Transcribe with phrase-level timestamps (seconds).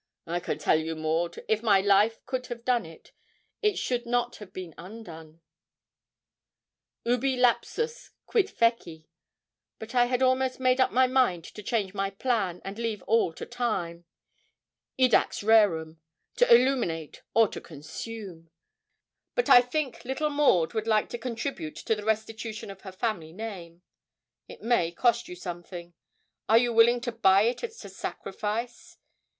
[0.25, 3.11] 'I can tell you, Maud; if my life could have done it,
[3.61, 5.41] it should not have been undone
[7.05, 9.05] ubi lapsus, quid feci.
[9.77, 13.31] But I had almost made up my mind to change my plan, and leave all
[13.33, 14.05] to time
[14.99, 15.97] edax rerum
[16.37, 18.49] to illuminate or to consume.
[19.35, 23.33] But I think little Maud would like to contribute to the restitution of her family
[23.33, 23.83] name.
[24.47, 25.93] It may cost you something
[26.49, 28.97] are you willing to buy it at a sacrifice?